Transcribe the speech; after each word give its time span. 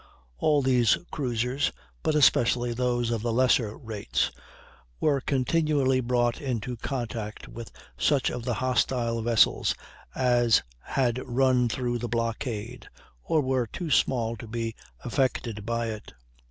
All 0.39 0.63
these 0.63 0.97
cruisers, 1.11 1.71
but 2.01 2.15
especially 2.15 2.73
those 2.73 3.11
of 3.11 3.21
the 3.21 3.31
lesser 3.31 3.77
rates, 3.77 4.31
were 4.99 5.21
continually 5.21 5.99
brought 5.99 6.41
into 6.41 6.75
contact 6.75 7.47
with 7.47 7.71
such 7.99 8.31
of 8.31 8.43
the 8.43 8.55
hostile 8.55 9.21
vessels 9.21 9.75
as 10.15 10.63
had 10.81 11.19
run 11.23 11.69
through 11.69 11.99
the 11.99 12.09
blockade, 12.09 12.87
or 13.21 13.41
were 13.41 13.67
too 13.67 13.91
small 13.91 14.35
to 14.37 14.47
be 14.47 14.73
affected 15.05 15.67
by 15.67 15.89
it. 15.91 16.13